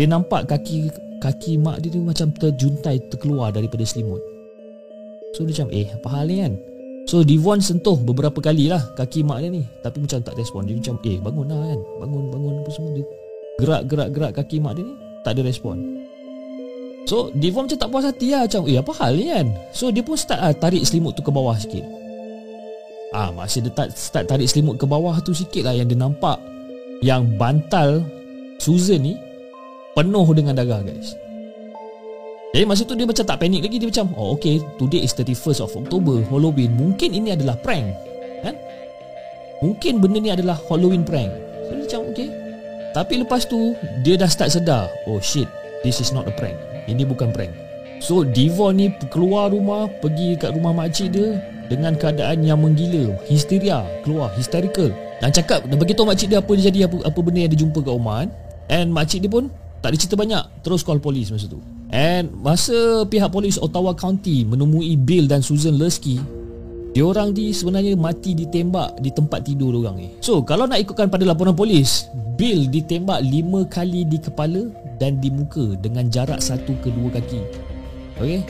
[0.00, 0.88] Dia nampak kaki
[1.20, 4.22] kaki mak dia ni macam terjuntai terkeluar daripada selimut.
[5.36, 6.54] So dia macam eh apa hal ni kan?
[7.04, 9.68] So Devon sentuh beberapa kali lah kaki mak dia ni.
[9.84, 10.64] Tapi macam tak respon.
[10.64, 11.80] Dia macam eh bangun lah kan?
[12.00, 12.92] Bangun bangun apa semua.
[12.96, 13.17] Dia
[13.58, 14.94] gerak-gerak-gerak kaki mak dia ni
[15.26, 16.06] tak ada respon.
[17.10, 19.46] So Devon macam tak puas hati lah macam eh apa hal ni kan?
[19.74, 21.82] So dia pun start lah tarik selimut tu ke bawah sikit.
[23.10, 26.38] Ah masa dia start tarik selimut ke bawah tu sikit lah yang dia nampak
[27.02, 28.06] yang bantal
[28.62, 29.14] Susan ni
[29.98, 31.18] penuh dengan darah guys.
[32.54, 35.60] Jadi masa tu dia macam tak panik lagi Dia macam Oh okay Today is 31st
[35.60, 36.72] of October Halloween.
[36.80, 37.92] Mungkin ini adalah prank.
[38.40, 38.56] Kan?
[39.60, 41.47] Mungkin benda ni adalah Halloween prank
[42.96, 45.48] tapi lepas tu Dia dah start sedar Oh shit
[45.86, 46.58] This is not a prank.
[46.90, 47.54] Ini bukan prank.
[48.02, 53.84] So Devon ni keluar rumah Pergi kat rumah makcik dia Dengan keadaan yang menggila Histeria
[54.06, 54.90] Keluar Hysterical.
[55.18, 57.78] Dan cakap Dan beritahu makcik dia Apa dia jadi apa, apa benda yang dia jumpa
[57.82, 58.28] kat kan
[58.70, 59.50] And makcik dia pun
[59.82, 61.58] Tak ada cerita banyak Terus call polis masa tu.
[61.88, 66.20] And masa pihak polis Ottawa County Menemui Bill dan Susan Lusky
[66.96, 70.08] Diorang ni sebenarnya mati ditembak di tempat tidur orang ni.
[70.24, 72.08] So kalau nak ikutkan pada laporan polis
[72.40, 77.40] Bill ditembak lima kali di kepala dan di muka dengan jarak satu ke dua kaki.
[78.18, 78.40] Okay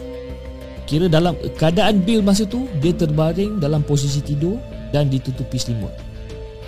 [0.89, 4.57] Kira dalam keadaan Bill masa tu Dia terbaring dalam posisi tidur
[4.95, 5.93] dan ditutupi selimut.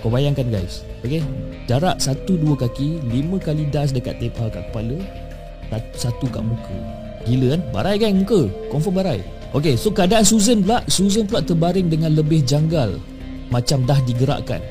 [0.05, 0.85] Kau bayangkan guys.
[1.01, 1.23] Okay
[1.65, 4.99] Jarak satu dua kaki lima kali das dekat tepa kat kepala
[5.95, 6.77] Satu kat muka.
[7.25, 7.61] Gila kan?
[7.73, 8.51] Barai kan muka.
[8.69, 12.95] Confirm barai Okey, so keadaan Susan pula, Susan pula terbaring dengan lebih janggal
[13.51, 14.63] macam dah digerakkan.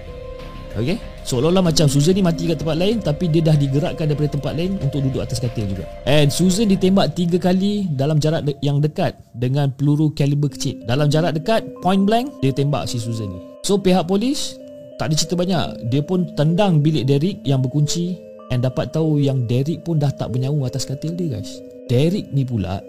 [0.73, 0.97] Okey,
[1.29, 4.81] seolah-olah macam Susan ni mati kat tempat lain tapi dia dah digerakkan daripada tempat lain
[4.81, 5.85] untuk duduk atas katil juga.
[6.09, 10.81] And Susan ditembak tiga kali dalam jarak de- yang dekat dengan peluru kaliber kecil.
[10.88, 13.40] Dalam jarak dekat, point blank, dia tembak si Susan ni.
[13.61, 14.57] So pihak polis
[14.97, 15.93] tak ada cerita banyak.
[15.93, 18.16] Dia pun tendang bilik Derek yang berkunci
[18.49, 21.61] and dapat tahu yang Derek pun dah tak bernyawa atas katil dia guys.
[21.90, 22.81] Derek ni pula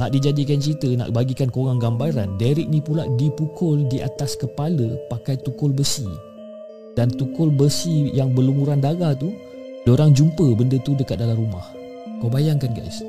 [0.00, 5.36] nak dijadikan cerita Nak bagikan korang gambaran Derek ni pula dipukul di atas kepala Pakai
[5.44, 6.08] tukul besi.
[6.96, 9.30] Dan tukul besi yang berlumuran darah tu
[9.84, 11.64] Diorang jumpa benda tu dekat dalam rumah.
[12.20, 13.00] Kau bayangkan guys.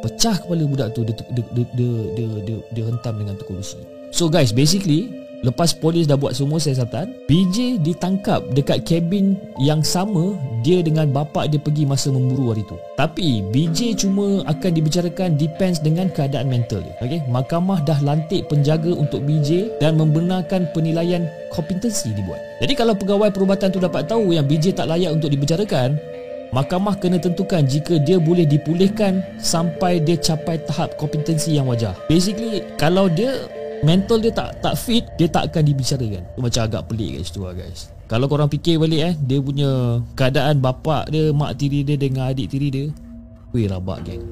[0.00, 3.80] Pecah kepala budak tu Dia, dia, dia, dia, dia, dia, dia hentam dengan tukul besi.
[4.12, 10.32] So guys basically Lepas polis dah buat semua siasatan BJ ditangkap dekat kabin yang sama
[10.64, 15.84] Dia dengan bapa dia pergi masa memburu hari tu Tapi BJ cuma akan dibicarakan Depends
[15.84, 17.20] dengan keadaan mental dia okay?
[17.28, 23.68] Mahkamah dah lantik penjaga untuk BJ Dan membenarkan penilaian kompetensi dibuat Jadi kalau pegawai perubatan
[23.68, 26.00] tu dapat tahu Yang BJ tak layak untuk dibicarakan
[26.54, 31.98] Mahkamah kena tentukan jika dia boleh dipulihkan sampai dia capai tahap kompetensi yang wajar.
[32.06, 33.42] Basically, kalau dia
[33.82, 36.22] mental dia tak tak fit dia tak akan dibicarakan.
[36.38, 37.90] Macam agak pelik kat situ lah guys.
[38.06, 42.52] Kalau korang fikir balik eh dia punya keadaan bapak dia mak tiri dia dengan adik
[42.52, 42.86] tiri dia
[43.50, 44.24] weh rabak geng.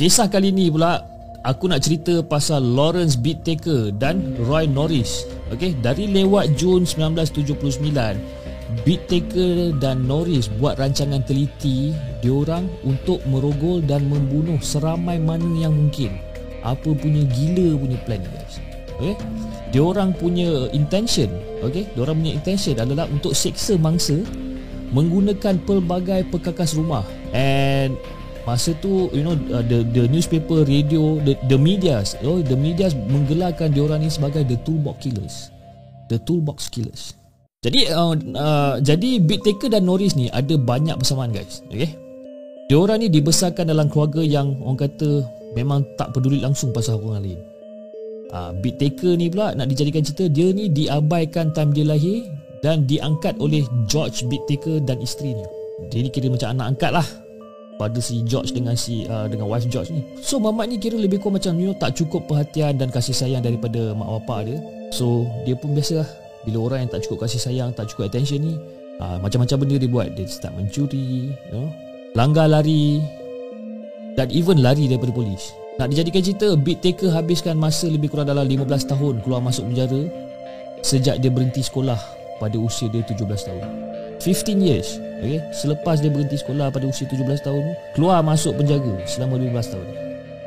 [0.00, 1.04] Kisah kali ni pula
[1.44, 5.28] aku nak cerita pasal Lawrence Bittaker dan Roy Norris.
[5.50, 5.74] Okay?
[5.82, 8.39] dari lewat Jun 1979
[8.86, 11.92] Beat Taker dan Norris buat rancangan teliti
[12.24, 16.16] diorang untuk merogol dan membunuh seramai mana yang mungkin.
[16.64, 18.60] Apa punya gila punya plan guys.
[19.00, 19.16] Okay?
[19.72, 21.32] Diorang punya intention,
[21.64, 21.88] okay?
[21.96, 24.20] Diorang punya intention adalah untuk seksa mangsa
[24.92, 27.06] menggunakan pelbagai perkakas rumah.
[27.30, 27.96] And
[28.48, 32.90] masa tu you know uh, the the newspaper, radio, the the media, oh the media
[32.92, 35.36] menggelarkan diorang ni sebagai the toolbox killers.
[36.10, 37.19] The toolbox killers.
[37.60, 41.60] Jadi uh, uh, jadi Big Taker dan Norris ni ada banyak persamaan guys.
[41.68, 41.92] Okey.
[42.72, 45.20] Diorang ni dibesarkan dalam keluarga yang orang kata
[45.52, 47.40] memang tak peduli langsung pasal orang lain.
[48.32, 52.24] Uh, Big Taker ni pula nak dijadikan cerita dia ni diabaikan time dia lahir
[52.64, 55.44] dan diangkat oleh George Big Taker dan isterinya.
[55.92, 57.06] Dia ni kira macam anak angkat lah
[57.76, 60.00] pada si George dengan si uh, dengan wife George ni.
[60.24, 63.44] So mamat ni kira lebih kurang macam you know, tak cukup perhatian dan kasih sayang
[63.44, 64.56] daripada mak bapak dia.
[64.96, 68.40] So dia pun biasa lah bila orang yang tak cukup kasih sayang tak cukup attention
[68.40, 68.54] ni
[69.00, 71.68] uh, macam-macam benda dia buat dia start mencuri you know,
[72.16, 73.00] langgar lari
[74.16, 78.44] dan even lari daripada polis nak dijadikan cerita Beat Taker habiskan masa lebih kurang dalam
[78.44, 80.02] 15 tahun keluar masuk penjara
[80.84, 81.96] sejak dia berhenti sekolah
[82.40, 83.64] pada usia dia 17 tahun
[84.20, 85.40] 15 years okay?
[85.52, 87.64] selepas dia berhenti sekolah pada usia 17 tahun
[87.96, 89.88] keluar masuk penjara selama 15 tahun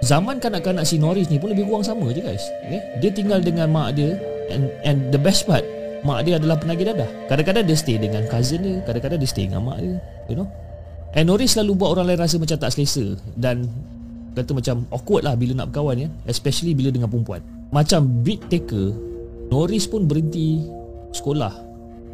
[0.04, 2.82] zaman kanak-kanak si Norris ni pun lebih kurang sama je guys okay?
[3.02, 4.18] dia tinggal dengan mak dia
[4.54, 5.64] and and the best part
[6.04, 7.10] mak dia adalah penagih dadah.
[7.32, 9.96] Kadang-kadang dia stay dengan cousin dia, kadang-kadang dia stay dengan mak dia,
[10.28, 10.48] you know.
[11.16, 13.70] And Norris selalu buat orang lain rasa macam tak selesa dan
[14.34, 17.40] kata macam awkward lah bila nak berkawan ya, especially bila dengan perempuan.
[17.70, 18.94] Macam Big Taker,
[19.50, 20.66] Norris pun berhenti
[21.14, 21.54] sekolah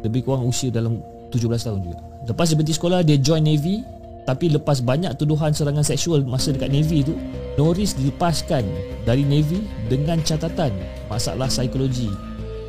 [0.04, 1.00] lebih kurang usia dalam
[1.32, 1.98] 17 tahun juga.
[2.28, 3.80] Lepas dia berhenti sekolah, dia join Navy
[4.28, 7.16] tapi lepas banyak tuduhan serangan seksual masa dekat Navy tu,
[7.56, 8.62] Norris dilepaskan
[9.08, 10.70] dari Navy dengan catatan
[11.08, 12.12] masalah psikologi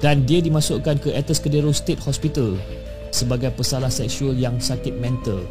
[0.01, 2.57] dan dia dimasukkan ke Atascadero State Hospital
[3.13, 5.45] sebagai pesalah seksual yang sakit mental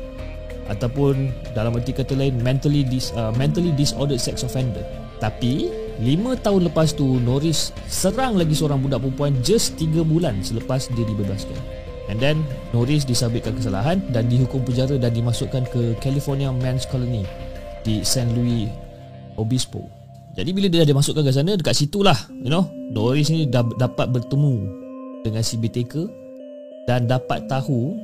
[0.70, 4.82] ataupun dalam erti kata lain mentally dis, uh, mentally disordered sex offender.
[5.18, 5.68] Tapi
[6.00, 11.04] 5 tahun lepas tu Norris serang lagi seorang budak perempuan just 3 bulan selepas dia
[11.04, 11.58] dibebaskan.
[12.10, 12.42] And then
[12.74, 17.22] Norris disabitkan kesalahan dan dihukum penjara dan dimasukkan ke California Men's Colony
[17.86, 18.70] di San Luis
[19.38, 19.99] Obispo.
[20.38, 24.14] Jadi bila dia dah masukkan ke sana Dekat situlah You know Doris ni dah dapat
[24.14, 24.62] bertemu
[25.26, 26.06] Dengan si BTK
[26.86, 27.98] Dan dapat tahu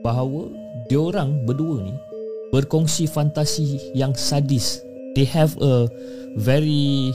[0.00, 0.48] bahawa
[0.88, 1.92] diorang berdua ni
[2.50, 4.82] berkongsi fantasi yang sadis.
[5.14, 5.86] They have a
[6.38, 7.14] very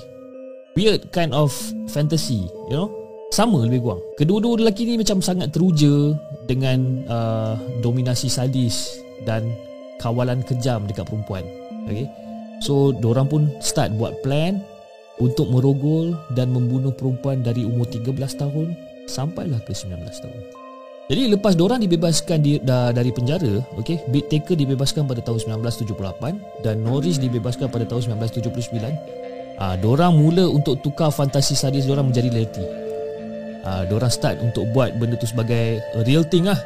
[0.75, 1.51] weird kind of
[1.91, 2.91] fantasy, you know?
[3.35, 4.01] Sama lebih kurang.
[4.15, 6.15] Kedua-dua lelaki ni macam sangat teruja
[6.47, 9.43] dengan uh, dominasi sadis dan
[9.99, 11.43] kawalan kejam dekat perempuan.
[11.89, 12.07] Okay?
[12.63, 14.63] So, diorang pun start buat plan
[15.19, 18.75] untuk merogol dan membunuh perempuan dari umur 13 tahun
[19.07, 20.43] sampailah ke 19 tahun.
[21.05, 26.65] Jadi lepas diorang dibebaskan di, da, dari penjara, okay, Big Taker dibebaskan pada tahun 1978
[26.65, 29.61] dan Norris dibebaskan pada tahun 1979.
[29.61, 32.65] Ah, diorang mula untuk tukar fantasi sadis diorang menjadi reality.
[33.61, 35.77] Ah, diorang start untuk buat benda tu sebagai
[36.09, 36.57] real thing lah.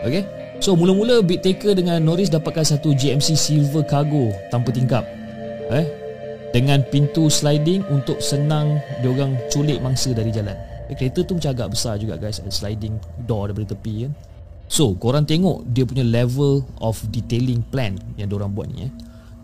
[0.00, 0.24] Okay.
[0.58, 5.06] So mula-mula Big Taker dengan Norris dapatkan satu GMC Silver Cargo tanpa tingkap.
[5.70, 5.86] Eh,
[6.50, 10.56] dengan pintu sliding untuk senang diorang culik mangsa dari jalan.
[10.90, 12.96] Eh, kereta tu macam agak besar juga guys, sliding
[13.28, 14.12] door daripada tepi kan.
[14.68, 18.92] So, korang tengok dia punya level of detailing plan yang diorang buat ni eh.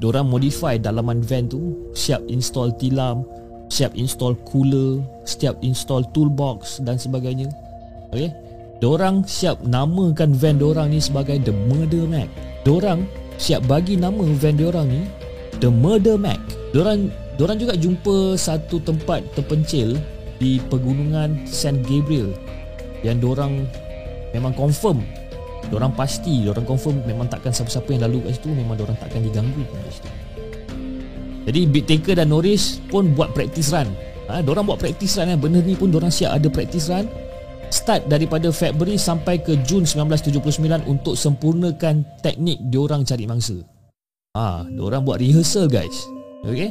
[0.03, 3.25] Diorang modify dalaman van tu, siap install tilam,
[3.73, 7.49] siap install cooler, siap install toolbox dan sebagainya.
[8.13, 8.35] Okay?
[8.85, 12.29] Diorang siap namakan van diorang ni sebagai The Murder Mac.
[12.69, 13.09] Diorang
[13.41, 15.09] siap bagi nama van diorang ni
[15.57, 16.37] The Murder Mac.
[16.77, 17.09] Diorang,
[17.41, 19.97] diorang juga jumpa satu tempat terpencil
[20.37, 22.37] di pegunungan San Gabriel
[23.01, 23.65] yang diorang
[24.37, 25.01] memang confirm
[25.73, 29.65] diorang pasti diorang confirm memang takkan siapa-siapa yang lalu kat situ memang diorang takkan diganggu
[29.65, 30.11] kat situ
[31.49, 33.89] jadi Big Taker dan Norris pun buat practice run
[34.29, 35.39] ha, diorang buat practice run eh.
[35.41, 37.09] benda ni pun diorang siap ada practice run
[37.75, 43.59] start daripada February sampai ke Jun 1979 untuk sempurnakan teknik diorang cari mangsa.
[44.39, 46.07] Ah, ha, diorang buat rehearsal guys.
[46.47, 46.71] Okay?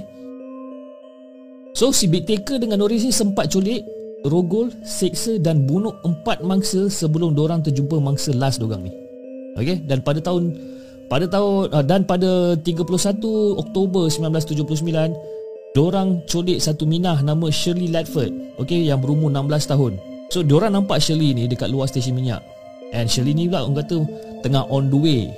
[1.75, 3.83] So si Big Taker dengan Norris ni sempat culik
[4.23, 8.91] Rogol, seksa dan bunuh empat mangsa sebelum diorang terjumpa mangsa last diorang ni.
[9.59, 9.83] Okay?
[9.83, 10.55] Dan pada tahun
[11.11, 12.87] pada tahun uh, dan pada 31
[13.59, 20.41] Oktober 1979 diorang culik satu minah nama Shirley Ledford okay, yang berumur 16 tahun so
[20.41, 22.41] diorang nampak Shirley ni dekat luar stesen minyak
[22.89, 24.01] and Shirley ni pula orang kata
[24.41, 25.29] tengah on the way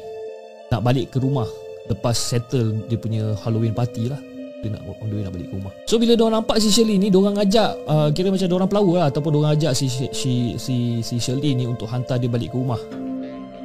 [0.72, 1.48] nak balik ke rumah
[1.92, 4.20] lepas settle dia punya Halloween party lah
[4.64, 5.74] dia nak on the way nak balik ke rumah.
[5.86, 8.72] So bila dia nampak si Shirley ni, dia orang ajak uh, kira macam dia orang
[8.72, 12.26] pelawa lah ataupun dia orang ajak si si si si Shirley ni untuk hantar dia
[12.26, 12.82] balik ke rumah.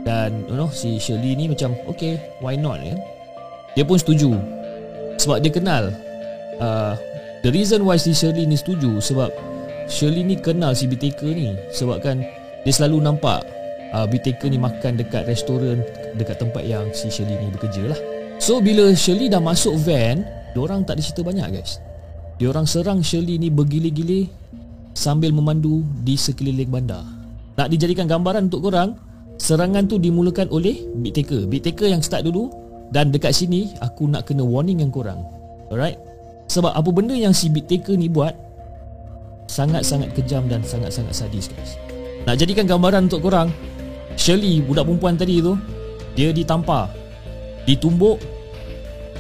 [0.05, 3.01] Dan you know si Shirley ni macam okay, why not kan?
[3.73, 4.37] Dia pun setuju.
[5.17, 5.89] Sebab dia kenal
[6.61, 6.93] uh,
[7.41, 9.33] the reason why si Shirley ni setuju sebab
[9.91, 12.23] Shirley ni kenal si BTK ni sebab kan
[12.63, 13.43] dia selalu nampak
[13.91, 15.83] uh, BTK ni makan dekat restoran
[16.15, 17.99] dekat tempat yang si Shirley ni bekerja lah.
[18.39, 21.79] So bila Shirley dah masuk van Diorang tak ada cerita banyak guys.
[22.41, 24.31] Diorang serang Shirley ni bergili-gili
[24.97, 27.05] Sambil memandu di sekeliling bandar.
[27.55, 28.97] Nak dijadikan gambaran untuk korang
[29.41, 32.51] Serangan tu dimulakan oleh Big Taker yang start dulu
[32.91, 35.23] Dan dekat sini aku nak kena warning yang korang.
[35.71, 36.01] Alright?
[36.51, 38.35] Sebab apa benda yang si Big ni buat
[39.51, 41.75] Sangat-sangat kejam dan sangat-sangat sadis guys.
[42.23, 43.51] Nak jadikan gambaran untuk korang
[44.15, 45.59] Shirley budak perempuan tadi tu
[46.15, 46.93] Dia ditampar
[47.67, 48.21] Ditumbuk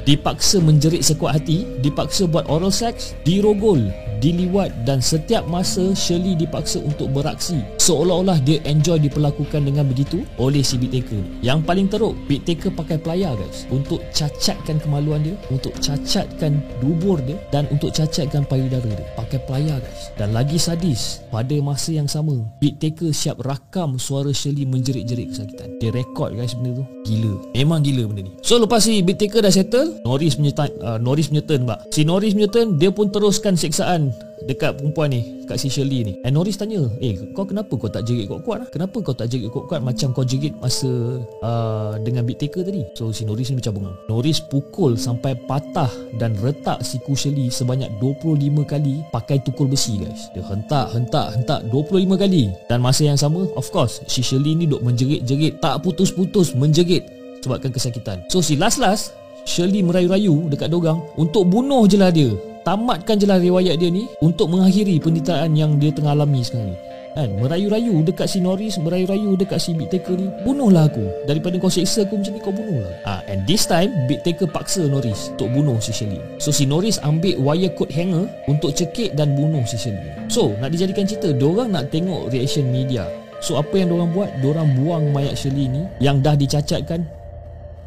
[0.04, 6.78] dipaksa menjerit sekuat hati, dipaksa buat oral sex, dirogol, diliwat dan setiap masa Shirley dipaksa
[6.84, 7.58] untuk beraksi.
[7.80, 11.40] Seolah-olah dia enjoy diperlakukan dengan begitu oleh si Big Taker.
[11.40, 17.18] Yang paling teruk Big Taker pakai pelayar guys untuk cacatkan kemaluan dia untuk cacatkan dubur
[17.24, 19.08] dia dan untuk cacatkan payudara dia.
[19.16, 20.12] Pakai pelayar guys.
[20.14, 25.80] Dan lagi sadis pada masa yang sama Big Taker siap rakam suara Shirley menjerit-jerit kesakitan.
[25.80, 26.84] Dia rekod guys benda tu.
[27.08, 27.56] Gila.
[27.56, 28.32] Memang gila benda ni.
[28.44, 30.52] So lepas si Big Taker dah settle Norris punya,
[30.84, 31.88] uh, Norris punya turn bak.
[31.88, 34.09] si Norris punya turn dia pun teruskan seksaan
[34.48, 36.12] dekat perempuan ni kat si Shirley ni.
[36.22, 38.68] And Norris tanya eh kau kenapa kau tak jerit kuat-kuat lah?
[38.70, 42.86] Kenapa kau tak jerit kuat-kuat macam kau jerit masa uh, dengan Big Taker tadi?
[42.94, 47.90] So si Norris ni macam bunga Norris pukul sampai patah dan retak siku Shirley sebanyak
[47.98, 50.30] 25 kali pakai tukul besi guys.
[50.32, 52.54] Dia hentak hentak hentak 25 kali.
[52.70, 57.04] Dan masa yang sama of course si Shirley ni duk menjerit-jerit tak putus-putus menjerit.
[57.40, 58.20] Sebabkan kesakitan.
[58.28, 59.16] So si last-last
[59.48, 62.28] Shirley merayu-rayu dekat dogang untuk bunuh je lah dia
[62.62, 66.78] tamatkan je lah riwayat dia ni untuk mengakhiri penderitaan yang dia tengah alami sekarang ni.
[67.10, 67.26] Kan?
[67.42, 71.02] Merayu-rayu dekat si Norris merayu-rayu dekat si Big Taker ni bunuhlah aku.
[71.26, 74.86] Daripada kau seksa aku macam ni kau bunuhlah ah and this time Big Taker paksa
[74.86, 76.22] Norris untuk bunuh si Shirley.
[76.38, 80.30] So si Norris ambil wire coat hanger untuk cekik dan bunuh si Shirley.
[80.30, 83.10] So nak dijadikan cerita diorang nak tengok reaction media.
[83.42, 84.30] So apa yang diorang buat?
[84.38, 87.02] Diorang buang mayat Shirley ni yang dah dicacatkan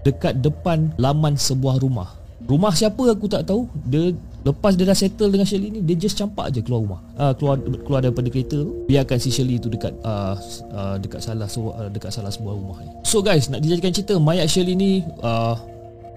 [0.04, 2.12] dekat depan laman sebuah rumah.
[2.44, 3.72] Rumah siapa aku tak tahu.
[3.88, 4.12] Dia
[4.44, 7.02] Lepas dia dah settle dengan Shirley ni Dia just campak je keluar rumah.
[7.16, 7.56] Uh, Keluar
[7.88, 10.36] keluar daripada kereta tu Biarkan si Shirley tu dekat uh,
[10.76, 12.92] uh, Dekat salah so, uh, Dekat salah sebuah rumah ni.
[13.08, 14.92] So guys nak dijadikan cerita Mayat Shirley ni
[15.24, 15.56] uh,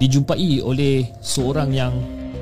[0.03, 1.95] Dijumpai oleh Seorang yang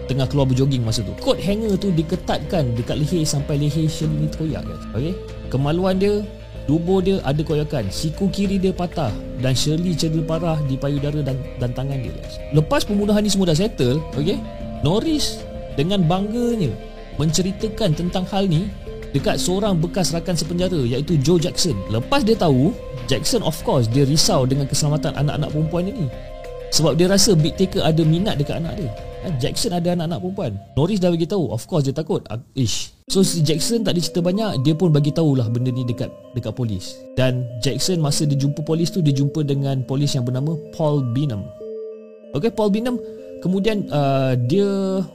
[0.04, 1.16] Tengah keluar berjoging masa tu.
[1.20, 4.84] Coat hanger tu diketatkan Dekat leher sampai leher Shirley ni terkoyak guys.
[4.96, 5.12] Okay
[5.52, 6.24] Kemaluan dia
[6.64, 7.92] Tubuh dia ada koyakan.
[7.92, 12.40] Siku kiri dia patah Dan Shirley cedera parah Di payudara dan, dan tangan dia guys.
[12.56, 14.40] Lepas pembunuhan ni semua dah settle Okay
[14.80, 15.40] Norris
[15.74, 16.70] dengan bangganya
[17.18, 18.66] menceritakan tentang hal ni
[19.14, 21.78] dekat seorang bekas rakan sepenjara iaitu Joe Jackson.
[21.86, 22.74] Lepas dia tahu,
[23.06, 26.10] Jackson of course dia risau dengan keselamatan anak-anak perempuan ini.
[26.74, 28.90] Sebab dia rasa Big Taker ada minat dekat anak dia.
[29.22, 30.52] Ha, Jackson ada anak-anak perempuan.
[30.74, 32.26] Norris dah bagi tahu, of course dia takut.
[32.26, 32.90] Ah, ish.
[33.06, 36.98] So si Jackson tak cerita banyak, dia pun bagi tahulah benda ni dekat dekat polis.
[37.14, 41.46] Dan Jackson masa dia jumpa polis tu dia jumpa dengan polis yang bernama Paul Bingham.
[42.34, 42.98] Okay, Paul Bingham
[43.44, 44.64] Kemudian uh, dia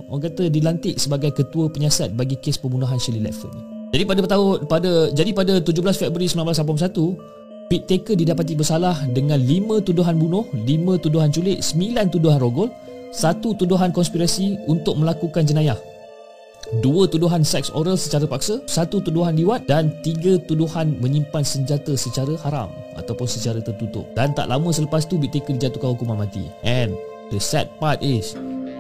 [0.05, 3.63] orang kata dilantik sebagai ketua penyiasat bagi kes pembunuhan Shirley Ledford ni.
[3.89, 9.82] Jadi pada tahun pada jadi pada 17 Februari 1981, Pete Taker didapati bersalah dengan 5
[9.82, 12.69] tuduhan bunuh, 5 tuduhan culik, 9 tuduhan rogol,
[13.09, 15.82] 1 tuduhan konspirasi untuk melakukan jenayah.
[16.86, 22.38] Dua tuduhan seks oral secara paksa, satu tuduhan liwat dan tiga tuduhan menyimpan senjata secara
[22.45, 24.05] haram ataupun secara tertutup.
[24.13, 26.45] Dan tak lama selepas tu Big Taker dijatuhkan hukuman mati.
[26.61, 26.93] And
[27.30, 28.34] The sad part is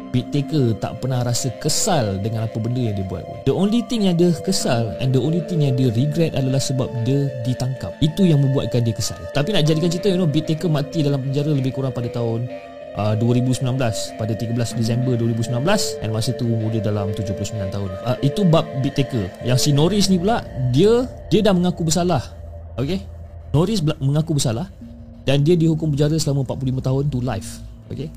[0.09, 3.21] Big Taker tak pernah rasa kesal dengan apa benda yang dia buat.
[3.45, 6.89] The only thing yang dia kesal And the only thing yang dia regret adalah sebab
[7.05, 7.93] dia ditangkap.
[8.01, 9.21] Itu yang membuatkan dia kesal.
[9.37, 12.49] Tapi nak jadikan cerita you know Big Taker mati dalam penjara lebih kurang pada tahun
[12.97, 13.69] uh, 2019
[14.17, 15.61] Pada 13 Disember 2019
[16.01, 17.89] And masa tu umur dia dalam 79 tahun.
[18.01, 20.41] Uh, Itu bab Big Taker Yang si Norris ni pula
[20.73, 22.33] Dia dia dah mengaku bersalah.
[22.81, 23.05] Okay?
[23.53, 24.73] Norris mengaku bersalah
[25.21, 27.61] Dan dia dihukum penjara selama 45 tahun to life.
[27.93, 28.09] Okay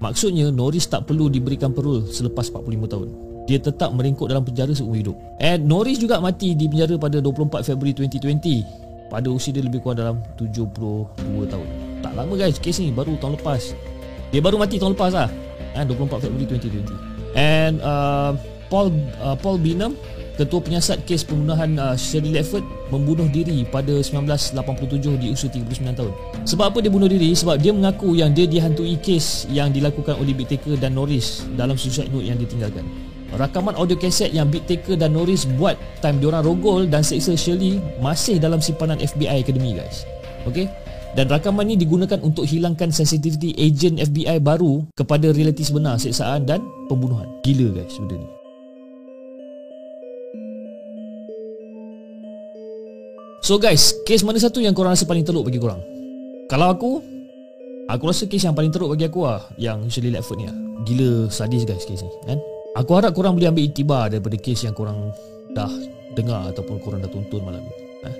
[0.00, 3.08] Maksudnya Norris tak perlu diberikan perul selepas 45 tahun.
[3.44, 5.16] Dia tetap meringkuk dalam penjara seumur hidup.
[5.36, 9.98] And Norris juga mati di penjara pada 24 Februari 2020 pada usia dia lebih kurang
[9.98, 11.68] dalam 72 tahun.
[12.00, 13.76] Tak lama guys kes ni baru tahun lepas.
[14.32, 15.28] Dia baru mati tahun lepas lah.
[15.76, 17.36] Eh, 24 Februari 2020.
[17.36, 18.32] And uh,
[18.70, 19.98] Paul uh, Paul Bingham
[20.40, 26.12] Ketua penyiasat kes pembunuhan uh, Shirley Ledford membunuh diri pada 1987 di usia 39 tahun.
[26.48, 27.36] Sebab apa dia bunuh diri?
[27.36, 31.76] Sebab dia mengaku yang dia dihantui kes yang dilakukan oleh Big Taker dan Norris dalam
[31.76, 32.88] suicide note yang ditinggalkan.
[33.36, 37.76] Rakaman audio kaset yang Big Taker dan Norris buat time diorang rogol dan seksa Shirley
[38.00, 40.08] masih dalam simpanan FBI Academy guys.
[40.48, 40.72] Okay?
[41.12, 46.64] Dan rakaman ini digunakan untuk hilangkan sensitivity agent FBI baru kepada realiti sebenar seksaan dan
[46.88, 47.28] pembunuhan.
[47.44, 48.39] Gila guys benda ni.
[53.50, 55.82] So guys, kes mana satu yang korang rasa paling teruk bagi korang?
[56.46, 57.02] Kalau aku,
[57.90, 60.54] aku rasa kes yang paling teruk bagi aku lah Yang Shirley Ledford ni lah
[60.86, 62.38] Gila sadis guys kes ni kan?
[62.78, 65.10] Aku harap korang boleh ambil itibar daripada kes yang korang
[65.50, 65.66] dah
[66.14, 67.74] dengar Ataupun korang dah tonton malam ni
[68.06, 68.14] eh?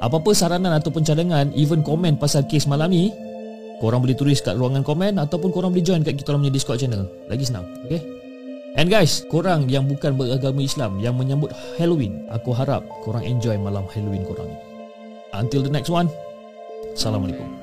[0.00, 3.12] Apa-apa saranan ataupun cadangan Even komen pasal kes malam ni
[3.84, 7.04] Korang boleh tulis kat ruangan komen Ataupun korang boleh join kat kita punya Discord channel
[7.28, 8.00] Lagi senang, okay?
[8.80, 13.84] And guys, korang yang bukan beragama Islam Yang menyambut Halloween Aku harap korang enjoy malam
[13.92, 14.69] Halloween korang ni
[15.32, 16.10] Until the next one,
[16.94, 17.59] Assalamualaikum.